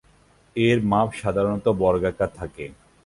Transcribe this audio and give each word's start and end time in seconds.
এর 0.55 0.77
মাপ 0.85 1.09
সাধারণত 1.21 1.65
বর্গাকার 1.81 2.29
থাকে। 2.39 2.65